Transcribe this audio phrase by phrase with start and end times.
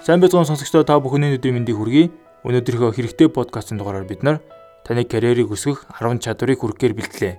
[0.00, 2.08] Сайн байцгаана сонсогчдоо та бүхний өдрийн мэндийг хүргэе.
[2.48, 4.40] Өнөөдрийнхөө хэрэгтэй подкастын дугаараар бид нар
[4.80, 7.34] таны карьерийг өсгөх 10 чадварыг хүргэхээр бэлтлээ.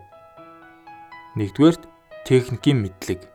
[1.41, 1.89] Нэгдүгээрт
[2.21, 3.25] техникийн мэдлэг.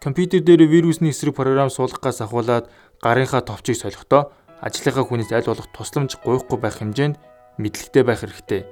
[0.00, 2.72] Компьютер дээр вирусны эсрэг програм суулгахаас ахуулаад
[3.04, 4.32] гарынхаа товчийг солихдоо
[4.64, 7.20] ажлынхаа хүнээс аль болох тусламж гуйхгүй байх хэмжээнд
[7.60, 8.64] мэдлэгтэй байх хэрэгтэй.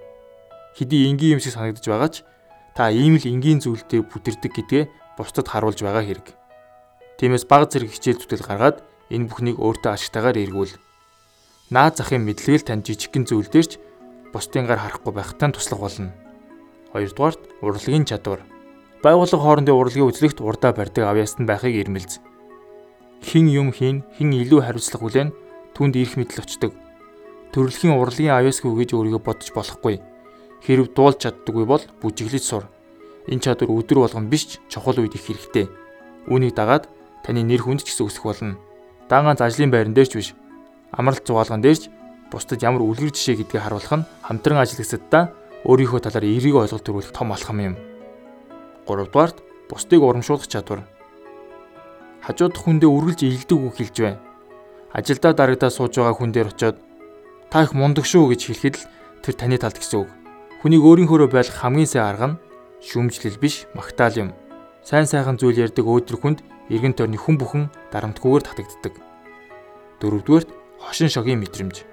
[0.81, 2.25] Хэдий энгийн юм шиг санагдаж байгаа ч
[2.73, 4.85] та ийм л энгийн зүйлтэй бүтэрдэг гэдгээ
[5.21, 6.33] бусдад харуулж байгаа хэрэг.
[7.21, 10.79] Тиймээс баг зэрэг хичээл зүтгэл гаргаад энэ бүхнийг өөртөө ашигтайгаар эргүүл.
[11.75, 13.79] Наад захын мэдлэгээл тань жижигхэн зүйлдэрч
[14.31, 16.15] бусдын гар харахгүй байхтаа туслах болно.
[16.95, 18.47] Хоёрдугаарт урлагийн чадвар.
[19.03, 22.23] Байгууллага хоорондын урлагийн үзлэгт урдаа барьдаг авьяаст нь байхыг ирмэлз.
[23.23, 25.31] Хин юм хийн, хин илүү хариуцлага хүлээн
[25.75, 26.73] түнд ирэх мэдл очдог.
[27.51, 29.99] Төрөлхийн урлагийн авьяасгүй гэж өөрийгөө бодож болохгүй.
[30.63, 32.65] Хэрв дуулж чаддаггүй бол бүжиглэж сур.
[33.27, 35.67] Энэ чадвар өдөр болгон биш ч чухал үед их хэрэгтэй.
[36.31, 36.87] Үүнийг дагаад
[37.25, 38.59] таны нэр хүнд ч гэсэн өсөх болно
[39.11, 40.29] дан ганц ажлын байран дээр ч биш
[40.95, 41.91] амралт зугаалган дээр ч
[42.31, 45.35] бусдад ямар үлгэр жишээ гэдгийг харуулах нь хамтран ажиллагчдаа
[45.67, 47.75] өөрийнхөө талаар эерэг ойлголт төрүүлэх том алхам юм.
[48.87, 50.87] 3 дугаарт бусдыг урамшуулах чадвар.
[52.23, 54.23] Хажуудах хүндээ үргэлж илдэг үг хэлж байна.
[54.95, 56.79] Ажилдаа дарагдаа сууж байгаа хүн дээр очиод
[57.51, 58.89] та их мундаг шүү гэж хэлэхэд л
[59.27, 60.11] тэр таны талд гэсэн үг.
[60.63, 62.39] Хүнийг өөрийнхөөрөө байлгах хамгийн сайн арга нь
[62.87, 64.31] шүүмжлэл биш магтаал юм.
[64.87, 66.39] Сайн сайхан зүйл ярьдаг өөдрөг хүнд
[66.71, 68.95] эргэн тойрны хүн бүхэн дарамтгүйгээр татагддаг.
[70.01, 70.49] Дөрөвдүгээрт
[70.81, 71.85] хошин шогийн мэдрэмж.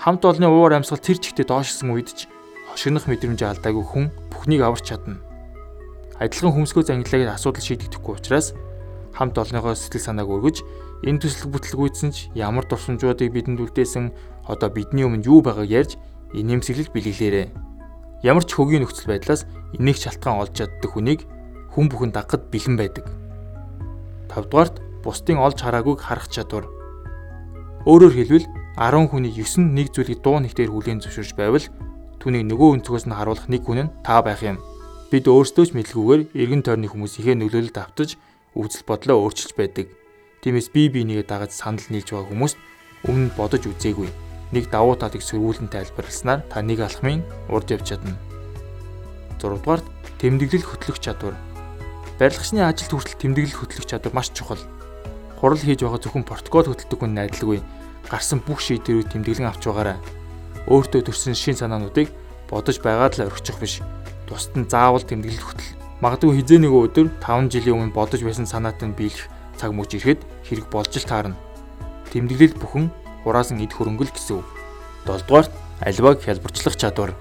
[0.00, 2.26] Хамт олонны уур амьсгал тэр чигтээ доошсон үед ч
[2.72, 5.20] хошигнох мэдрэмж алдаагүй хүн бүхнийг аварч чадна.
[6.16, 8.56] Адилхан хөмсгөө зангилагд асуудал шийдэгдэхгүй учраас
[9.12, 10.64] хамт олонныгоо сэтгэл санааг өргөж
[11.04, 14.12] энэ төсөл бүтлгүйдсэн ч ямар дурсамжуудыг бидэнд үлдээсэн
[14.48, 15.92] одоо бидний өмнө юу байгааг ярьж
[16.32, 17.52] инээмсэглэл бэлгэлээрэ.
[18.24, 21.24] Ямар ч хөгийн нөхцөл байдлаас энийг шалтгаан олж чаддаг хүнийг
[21.72, 23.19] хүн бүхэн дагахад бэлэн байдаг.
[24.30, 26.66] 5 дугаарт бусдын олж хараагүйг харах чадвар.
[27.84, 28.46] Өөрөөр хэлбэл
[28.78, 31.66] 10 хүний 9 нэг зүйлийг дуу нэгтээр хүлээн зөвшөөрч байвал
[32.20, 34.60] түүнийг нөгөө өнцгөөс нь харуулах нэг хүн нь та байх юм.
[35.10, 38.14] Бид өөрсдөө ч мэдлгүйгээр эргэн тойрны хүмүүс ихээ нөлөөлөлд автаж
[38.54, 39.90] үзэл бодлоо өөрчилж байдаг.
[40.44, 42.58] Тиймээс бие бинийгээ дагаж санал нийлж байгаа хүмүүст
[43.08, 44.08] өмнө бодож үзээгүй.
[44.54, 48.14] Нэг давуу татыг сөргүүлэн тайлбарласнаар та нэг алхмын урд явж чадна.
[49.40, 49.86] 6 дугаарт
[50.20, 51.34] тэмдэглэл хөтлөх чадвар.
[52.20, 54.60] Барилгачны ажилд хүртэл тэмдэглэл хөтлөх чадвар маш чухал.
[55.40, 57.64] Хурал хийж байгаа зөвхөн протокол хөтэлдэг хүн найдалгүй
[58.12, 59.96] гарсан бүх шийдвэрийг тэмдэглэн авч байгаарай.
[60.68, 62.12] Өөртөө төрсэн шин санаануудыг
[62.52, 63.80] бодож байгаад л орхичих биш.
[64.28, 65.72] Тусад нь заавал тэмдэглэл хөтөл.
[66.04, 70.20] Магадгүй хизээ нэг өдөр 5 жилийн өмнө бодож байсан санаатай нь биелэх цаг мөч ирэхэд
[70.44, 71.40] хэрэг болж л таарна.
[72.12, 72.92] Тэмдэглэл бүхэн
[73.24, 74.48] хураасан эд хөрөнгөл гэсэн үг.
[75.08, 77.16] 7 дугаарт альваг хялбарчлах чадвар.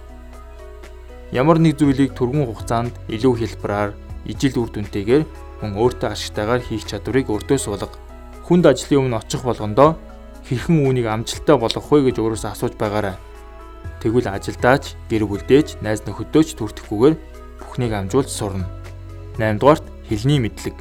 [1.31, 3.95] Ямар нэг зүйлийг түргэн хугацаанд илүү хэлбэраар
[4.29, 5.23] ижил үр дүнтэйгээр
[5.65, 7.97] мөн өөртөө ашигтайгаар хийх чадварыг өөртөө суулга.
[8.45, 9.97] Хүнд ажлын өмнө очих болгондоо
[10.45, 13.17] хэрхэн үүнийг амжилттай болгох вэ гэж өөрөөсөө асууж байгаарай.
[13.99, 17.15] Тэгвэл ажилдаач, гэр бүлдээч, найз нөхөдөөч түртэхгүйгээр
[17.59, 18.69] бүхнийг амжуулж сурна.
[19.35, 20.77] 8 дугаарт хэлний мэдлэг.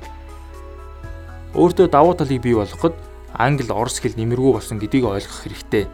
[1.59, 2.95] Өөртөө давуу талыг бий болгоход
[3.35, 5.85] англи, орос хэл нэмэргүй болсон гэдгийг ойлгох хэрэгтэй.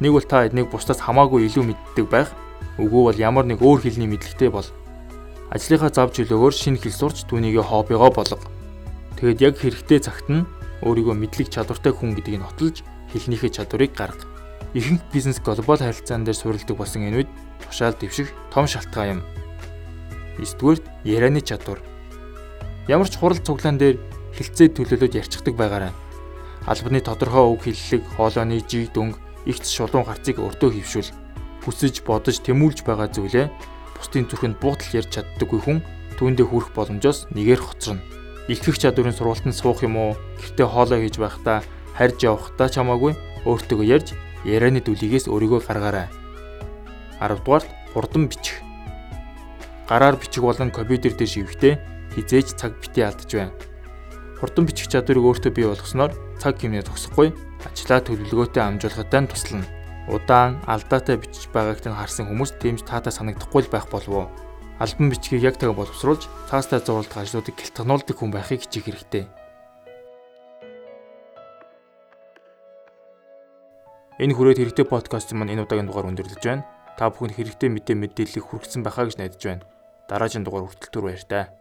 [0.00, 2.30] Нэг бол та эднийг бусдаас хамаагүй илүү мэддэг байх.
[2.76, 4.68] Үгүй бол ямар нэг өөр хэлний мэдлэгтэй бол
[5.50, 8.42] Ажлынхаа зав чөлөөгөөр шинэ хэл сурч түүнийгээ хоббигоо болго.
[9.14, 10.42] Тэгэд яг хэрэгтэй цагт нь
[10.82, 12.82] өөрийгөө мэдлэг чадвартай хүн гэдгийг нотолж
[13.14, 14.26] хэлнийхээ чадварыг гарга.
[14.74, 17.30] Ихэнх бизнес глобал харилцаан дээр суурилдаг болсон энэ үед
[17.62, 19.22] тушаал дэвших том шалтгаан юм.
[20.42, 21.80] 9-дүгээр ярианы чадвар.
[22.90, 23.96] Ямар ч хурал цуглаан дээр
[24.34, 25.94] хилцээ төлөөлөд ярьцдаг байгаарай.
[26.66, 31.14] Албаны тодорхой үг хэллэг, хоолойны жиг дүнг, ихц шулуун гарцыг өртөө хөвшүүл.
[31.64, 33.46] Хүсэж бодож тэмүүлж байгаа зүйлээ
[33.98, 35.78] бусдын зүрхэнд буудал ярьж чаддаггүй хүн
[36.16, 38.04] түүндээ хүрэх боломжоос нэгээр хоцорно.
[38.48, 40.12] Илтгэх чадварын сургалтанд суух юм уу?
[40.40, 41.66] Гэртээ хоолой хийж байхдаа
[41.98, 43.12] харж явахдаа ч хамаагүй
[43.44, 44.14] өөртөө ярьж
[44.46, 46.08] ярианы дүлийгээс өөрийгөө гаргаарай.
[47.20, 48.62] 10 дугаарт хурдан бичих.
[49.88, 51.74] Гараар бичих болон компьютер дээр шивэхдээ
[52.14, 53.56] хизээж цаг битий алдаж байна.
[54.40, 57.34] Хурдан бичих чадварыг өөртөө бий болгосноор цаг хэмнээ зогсохгүй
[57.66, 59.75] ажлаа төлөвлөгөөтэй амжуулахад туслана
[60.06, 64.30] удаан алдаатай бичиж байгааг нь харсан хүмүүс тэмж таатай санагдахгүй л байх болов.
[64.78, 69.24] Альбом бичгийг яг тэгээ боловсруулж цаастай зурулдаг ажлуудыг гэлтгнуулдаг хүн байхыг хичээх хэрэгтэй.
[74.22, 76.64] Энэ хүрээд хэрэгтэй подкаст маань энэ удаагийн дугаар өндөрлөж байна.
[76.96, 79.66] Та бүхэнд хэрэгтэй мэдээ мэдээллийг хүргэсэн байхаа гэж найдаж байна.
[80.08, 81.52] Дараагийн дугаар хүртэл түр баяр таа.